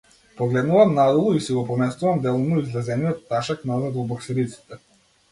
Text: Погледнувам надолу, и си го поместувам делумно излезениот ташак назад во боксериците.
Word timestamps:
Погледнувам 0.37 0.93
надолу, 0.93 1.33
и 1.33 1.41
си 1.47 1.53
го 1.57 1.65
поместувам 1.67 2.21
делумно 2.23 2.61
излезениот 2.63 3.21
ташак 3.33 3.61
назад 3.73 3.93
во 3.99 4.07
боксериците. 4.13 4.81